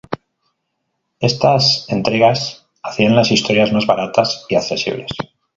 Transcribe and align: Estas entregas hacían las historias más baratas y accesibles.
Estas 1.19 1.85
entregas 1.87 2.65
hacían 2.81 3.15
las 3.15 3.29
historias 3.31 3.71
más 3.71 3.85
baratas 3.85 4.47
y 4.49 4.55
accesibles. 4.55 5.11